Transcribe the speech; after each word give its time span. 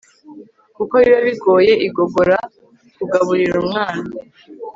kuko 0.75 0.93
biba 1.01 1.19
bigoye 1.27 1.73
igogora 1.87 2.37
Kugaburira 2.97 3.55
umwana 3.63 4.03